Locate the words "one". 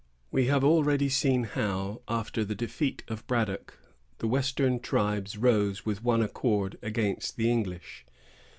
6.03-6.23